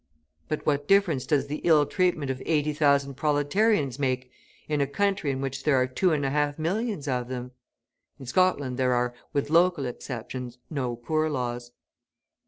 [0.47, 4.31] But what difference does the ill treatment of eighty thousand proletarians make
[4.67, 7.51] in a country in which there are two and a half millions of them?
[8.19, 11.69] In Scotland there are, with local exceptions, no Poor Laws.